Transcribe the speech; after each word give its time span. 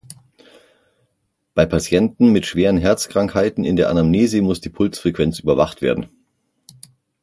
Bei 1.53 1.67
Patienten 1.67 2.31
mit 2.31 2.47
schweren 2.47 2.79
Herzkrankheiten 2.79 3.63
in 3.63 3.75
der 3.75 3.89
Anamnese 3.91 4.41
muss 4.41 4.59
die 4.59 4.69
Pulsfrequenz 4.69 5.37
überwacht 5.37 5.83
werden. 5.83 6.09